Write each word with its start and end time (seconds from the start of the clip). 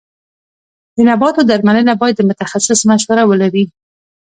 د 0.95 0.97
نباتو 1.09 1.41
درملنه 1.49 1.93
باید 2.01 2.15
د 2.17 2.21
متخصص 2.29 2.79
مشوره 2.89 3.23
ولري. 3.27 3.65